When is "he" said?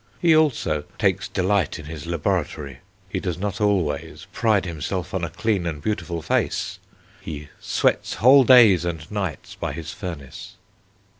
0.19-0.35, 3.07-3.19, 7.21-7.49